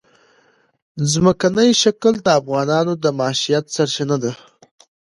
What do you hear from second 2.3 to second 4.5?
افغانانو د معیشت سرچینه ده.